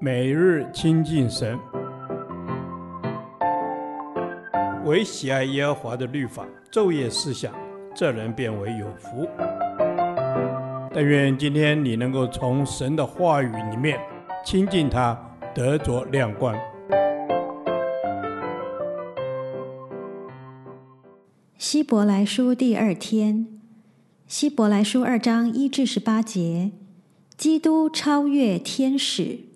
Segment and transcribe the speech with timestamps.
[0.00, 1.58] 每日亲近神，
[4.84, 7.54] 唯喜爱耶和华的律法，昼夜思想，
[7.94, 9.26] 这人便为有福。
[10.92, 13.98] 但愿今天你能够从神的话语里面
[14.44, 15.18] 亲近他，
[15.54, 16.54] 得着亮光。
[21.56, 23.46] 希伯来书第二天，
[24.26, 26.72] 希伯来书二章一至十八节，
[27.36, 29.53] 基督超越天使。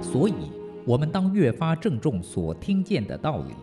[0.00, 0.34] 所以，
[0.84, 3.54] 我们当越发郑重所听见的道理，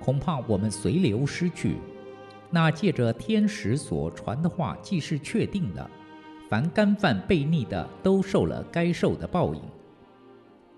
[0.00, 1.76] 恐怕我们随流失去。
[2.50, 5.90] 那借着天使所传的话，既是确定的。
[6.48, 9.60] 凡干犯悖逆的，都受了该受的报应。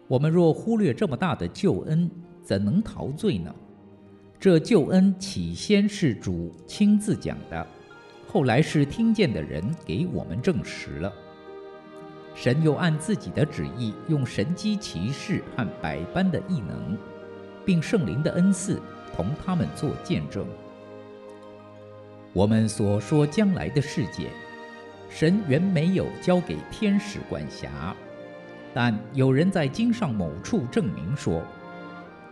[0.08, 2.10] 我们若忽略这么大的救恩，
[2.42, 3.54] 怎能逃罪呢？
[4.38, 7.66] 这救恩起先是主亲自讲的，
[8.32, 11.12] 后来是听见的人给我们证实了。
[12.32, 16.96] 神又按自己的旨意，用神机奇士和百般的异能，
[17.64, 18.80] 并圣灵的恩赐，
[19.12, 20.46] 同他们做见证。
[22.32, 24.30] 我们所说将来的世界。
[25.08, 27.92] 神原没有交给天使管辖，
[28.72, 31.42] 但有人在经上某处证明说：“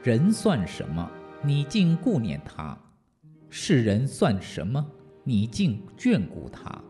[0.04, 1.10] 人算什么？
[1.42, 2.78] 你竟顾念他；
[3.50, 4.86] 世人算什么？
[5.28, 6.82] 你竟眷顾他？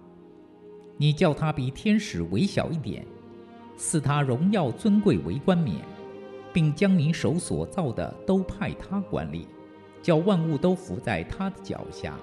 [0.97, 3.05] 你叫他比天使微小一点，
[3.77, 5.75] 赐他荣耀尊贵为冠冕，
[6.53, 9.49] 并将你手所造的都派他管理，
[10.01, 12.17] 叫万物都服在他的脚下。”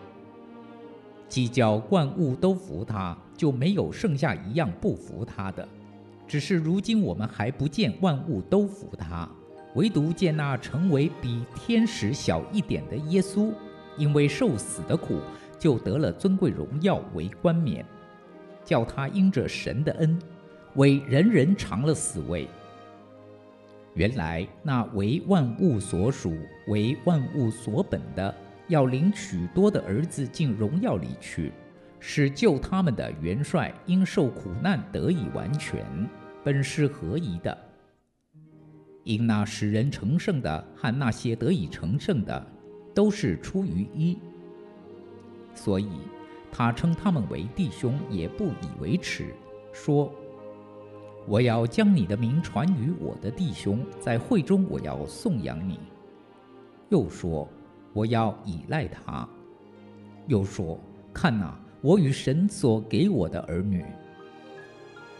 [1.27, 5.67] 既叫万物都服他，就没有剩下一样不服他的。
[6.25, 9.29] 只是如今我们还不见万物都服他，
[9.73, 13.51] 唯独见那成为比天使小一点的耶稣，
[13.97, 15.19] 因为受死的苦，
[15.57, 17.85] 就得了尊贵荣耀为冠冕，
[18.63, 20.19] 叫他因着神的恩，
[20.75, 22.47] 为人人尝了死味。
[23.93, 26.35] 原来那为万物所属、
[26.67, 28.33] 为万物所本的。
[28.67, 31.51] 要领许多的儿子进荣耀里去，
[31.99, 35.85] 使救他们的元帅因受苦难得以完全，
[36.43, 37.55] 本是合宜的。
[39.03, 42.43] 因那使人成圣的和那些得以成圣的，
[42.91, 44.17] 都是出于一，
[45.55, 45.89] 所以
[46.51, 49.33] 他称他们为弟兄，也不以为耻，
[49.73, 50.13] 说
[51.25, 55.79] ：“我要将你的名传于我的弟兄，在会中我要颂扬你。”
[56.89, 57.49] 又说。
[57.93, 59.25] 我要倚赖他，
[60.27, 60.77] 又说
[61.15, 63.85] ：“看哪，我与神所给我的儿女，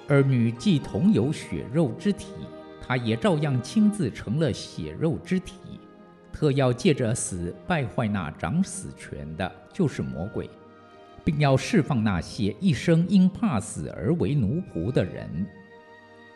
[0.10, 2.34] 儿女既同有血肉之体，
[2.82, 5.80] 他也照样亲自成了血肉之体，
[6.36, 10.50] 特要借着死败坏那掌死权的，就是魔鬼，
[11.24, 15.48] 并要释放那些一生因怕死而为奴仆的人。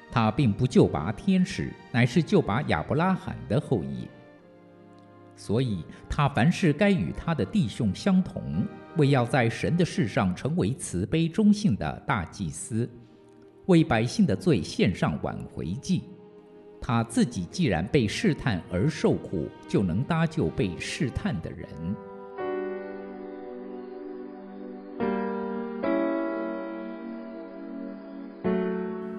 [0.10, 4.08] 他并不救拔天使，乃是救拔亚伯拉罕的后裔。”
[5.36, 12.90] 所以，他凡事该与他的弟兄相同，为要在神的事上成为慈悲忠信的大祭司，
[13.66, 16.04] 为百姓的罪献上挽回祭。
[16.82, 21.68] 他自己既然被试探而受苦，就能搭救被试探的人。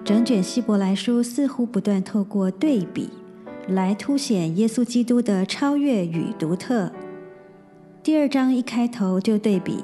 [0.03, 3.09] 整卷希伯来书似乎不断透过对比。
[3.67, 6.91] 来凸显耶稣基督的超越与独特。
[8.01, 9.77] 第二章一开头就对比，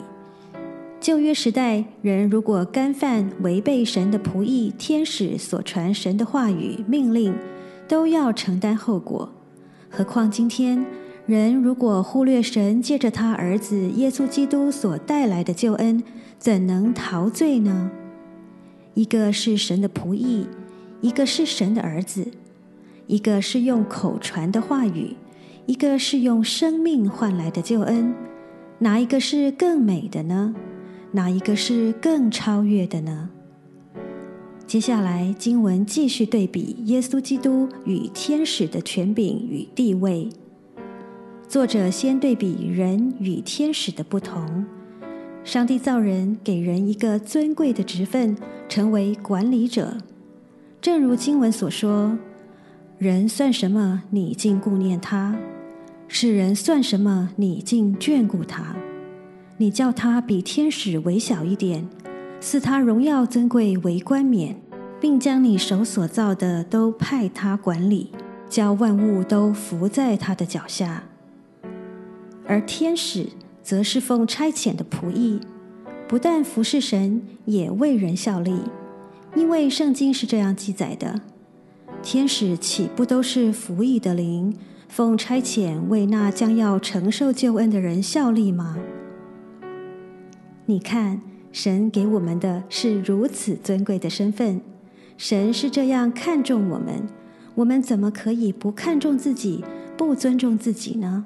[0.99, 7.33] 旧约时代人如果干犯违背神的仆役天使所传神的话语命令，
[7.87, 9.29] 都要承担后果。
[9.89, 10.85] 何况今天
[11.25, 16.03] 人如果忽略神借着他儿子耶稣基督所带来的救恩，
[16.37, 17.89] 怎能陶醉呢？
[18.93, 20.47] 一个是神的仆役，
[21.01, 22.31] 一个是神的儿子。
[23.07, 25.15] 一个是用口传的话语，
[25.65, 28.13] 一个是用生命换来的救恩，
[28.79, 30.53] 哪一个是更美的呢？
[31.13, 33.29] 哪一个是更超越的呢？
[34.67, 40.27] 接下来经文继续对比耶稣基督与天使的权柄与地位。
[41.47, 44.65] 作者先对比人与天使的不同。
[45.45, 48.35] 上帝造人，给人一个尊贵的职分，
[48.67, 49.99] 成为管理者。
[50.81, 52.17] 正如经文所说。
[52.97, 54.03] 人算什么？
[54.09, 55.33] 你竟顾念他；
[56.09, 57.29] 世人算什么？
[57.37, 58.75] 你竟眷顾他。
[59.55, 61.87] 你叫他比天使微小一点，
[62.39, 64.56] 赐他荣耀尊贵为冠冕，
[65.01, 68.12] 并将你手所造的都派他管理，
[68.48, 71.04] 叫万物都伏在他的脚下。
[72.45, 73.28] 而天使
[73.62, 75.42] 则是奉差遣的仆役，
[76.07, 78.62] 不但服侍神，也为人效力。
[79.36, 81.19] 因为圣经是这样记载的：
[82.01, 84.56] 天使岂不都是服役的灵，
[84.88, 88.78] 奉差遣为那将要承受救恩的人效力吗？
[90.66, 94.61] 你看，神给我们的是如此尊贵的身份，
[95.17, 97.07] 神是这样看重我们，
[97.55, 99.63] 我们怎么可以不看重自己，
[99.97, 101.25] 不尊重自己呢？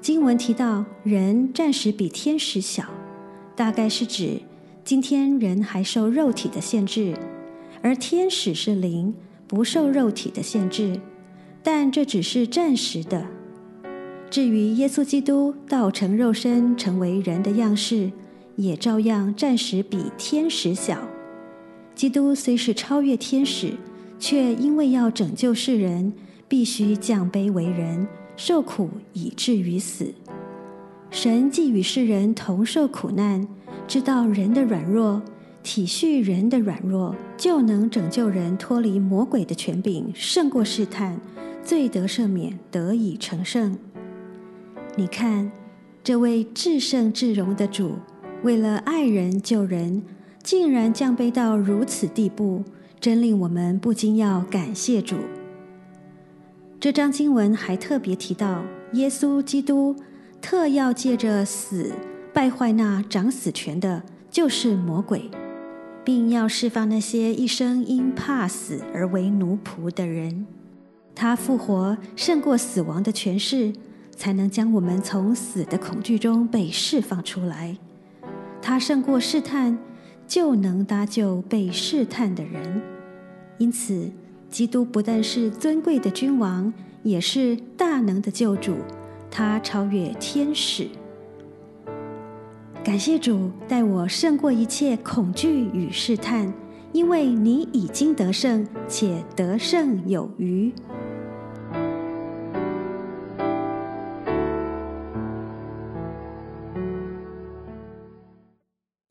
[0.00, 2.84] 经文提到，人暂时比天使小，
[3.54, 4.40] 大概是指
[4.84, 7.16] 今天人还受肉体的限制，
[7.82, 9.14] 而天使是灵，
[9.48, 11.00] 不受肉体的限制。
[11.62, 13.26] 但这只是暂时的。
[14.30, 18.12] 至于耶稣基督道成肉身，成为人的样式，
[18.56, 20.98] 也照样暂时比天使小。
[21.94, 23.72] 基督虽是超越天使，
[24.18, 26.12] 却因为要拯救世人，
[26.48, 28.06] 必须降卑为人。
[28.36, 30.12] 受苦以至于死，
[31.10, 33.48] 神既与世人同受苦难，
[33.88, 35.22] 知道人的软弱，
[35.62, 41.18] 体恤人的软弱，就能拯救人脱离魔鬼的权柄，胜过试探，
[41.64, 43.74] 罪得赦免，得以成圣。
[44.96, 45.50] 你看，
[46.04, 47.92] 这位至圣至荣的主，
[48.46, 50.04] 为了爱人救人，
[50.40, 52.62] 竟然降卑到如此地步，
[53.00, 55.16] 真令我们不禁要感谢主。
[56.78, 58.62] 这章经文还特别提到，
[58.92, 59.96] 耶稣基督
[60.40, 61.90] 特要借着死
[62.32, 65.28] 败坏那掌死权的，就是魔鬼，
[66.04, 70.46] 并要释放那些一生因怕死而为奴仆的人。
[71.16, 73.72] 他复活胜过死亡的权势，
[74.14, 77.76] 才能将我们从死的恐惧中被释放出来。
[78.68, 79.78] 他胜过试探，
[80.26, 82.82] 就能搭救被试探的人。
[83.58, 84.10] 因此，
[84.50, 86.74] 基督不但是尊贵的君王，
[87.04, 88.74] 也是大能的救主。
[89.30, 90.88] 他超越天使。
[92.82, 96.52] 感谢主带我胜过一切恐惧与试探，
[96.90, 100.72] 因为你已经得胜，且得胜有余。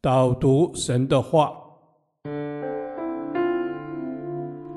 [0.05, 1.51] 导读神的话。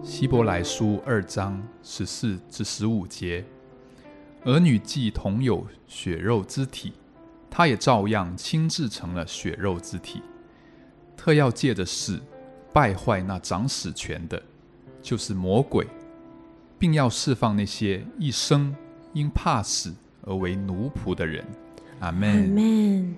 [0.02, 3.44] 希伯来书二章十四至十五节：
[4.46, 6.94] 儿女既同有血肉之体，
[7.50, 10.22] 他也照样亲自成了血肉之体，
[11.14, 12.18] 特要借着死
[12.72, 14.42] 败坏那掌死权的，
[15.02, 15.86] 就是魔鬼，
[16.78, 18.74] 并要释放那些一生
[19.12, 21.44] 因怕死而为奴仆的人。
[22.00, 23.16] 阿门，阿门，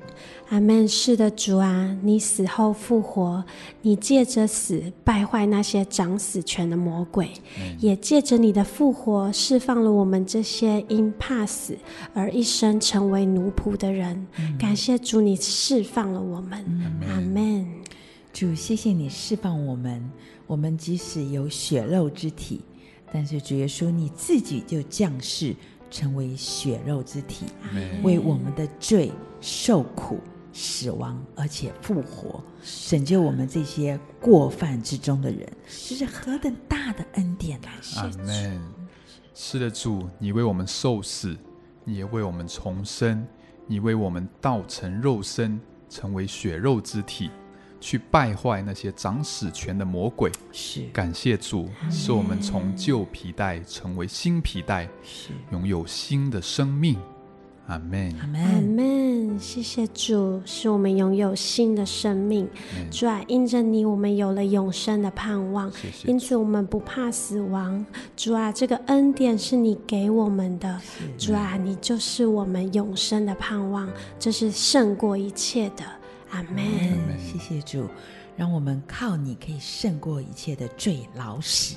[0.49, 0.89] 阿门。
[0.89, 3.45] 是的，主啊，你死后复活，
[3.83, 11.77] 你借着死败坏那些掌死权的魔鬼，嗯、也借着你的复活释放了我们这些因怕死
[12.15, 14.27] 而一生成为奴仆的人。
[14.39, 16.65] 嗯、感谢主，你释放了我们。
[16.67, 17.67] 嗯、阿门。
[18.33, 20.11] 主，谢谢你释放我们。
[20.47, 22.61] 我们即使有血肉之体，
[23.13, 25.55] 但是主耶稣你自己就降世。
[25.91, 27.47] 成为血肉之体，
[28.03, 29.11] 为我们的罪
[29.41, 30.19] 受苦、
[30.53, 32.43] 死亡，而且复活，
[32.89, 35.47] 拯救我们这些过犯之中的人，
[35.89, 37.71] 这是何等大的恩典啊！
[37.97, 38.61] 阿门。
[39.35, 41.37] 是的，主，你为我们受死，
[41.85, 43.27] 你也为我们重生，
[43.67, 47.31] 你为我们道成肉身，成为血肉之体。
[47.81, 56.99] 去败坏那些掌死权的魔鬼，是感谢主，使我们从旧皮带成为新皮带，是拥有新的生命。
[57.67, 59.39] 阿门，阿门，阿门。
[59.39, 62.49] 谢谢主，使我们拥有新的生命。
[62.91, 65.71] 主啊，因着你，我们有了永生的盼望。
[65.71, 66.09] 谢谢。
[66.09, 67.87] 因此，我们不怕死亡。
[68.17, 70.81] 主啊，这个恩典是你给我们的。
[71.17, 75.85] 主啊，你就是我们永生的盼望，这是胜过一切的。
[76.31, 77.89] 阿门，谢谢主，
[78.37, 81.77] 让我们靠你可以胜过一切的罪老死。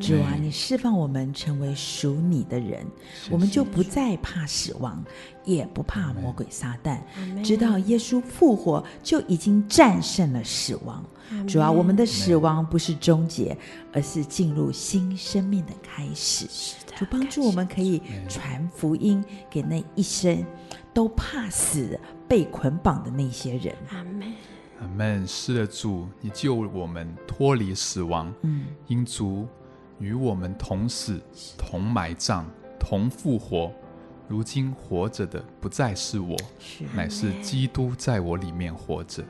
[0.00, 2.86] 主啊，你释放我们成为属你的人，
[3.30, 5.04] 我们就不再怕死亡，
[5.44, 6.98] 也不怕魔鬼撒旦。
[7.42, 11.04] 知道耶稣复活就已经战胜了死亡。
[11.46, 13.56] 主啊，我们的死亡不是终结，
[13.92, 16.46] 而是进入新生命的开始。
[16.96, 20.44] 主帮助我们可以传福音给那一生
[20.92, 21.98] 都怕死。
[22.28, 24.32] 被捆绑的那些人，阿门，
[24.80, 25.24] 阿门。
[25.28, 29.46] 是的，主，你救我们脱离死亡，嗯，因主
[29.98, 31.20] 与我们同死、
[31.56, 32.44] 同埋葬、
[32.78, 33.72] 同复活。
[34.28, 36.36] 如今活着的不再是我，
[36.94, 39.22] 乃是基督在我里面活着。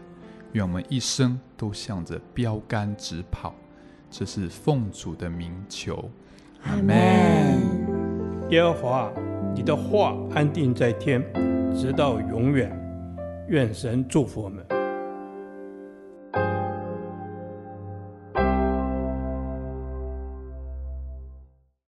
[0.53, 3.55] 愿我们一生都向着标杆直跑，
[4.11, 6.11] 这是奉主的名求，
[6.63, 7.61] 阿门。
[8.51, 9.13] 耶和华。
[9.55, 11.23] 你的话安定在天，
[11.75, 12.71] 直到永远。
[13.49, 14.76] 愿神祝福我们。